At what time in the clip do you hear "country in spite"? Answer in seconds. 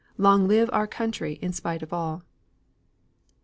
0.87-1.83